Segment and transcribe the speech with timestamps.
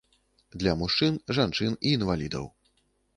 [0.61, 2.49] Для мужчын, жанчын і інвалідаў.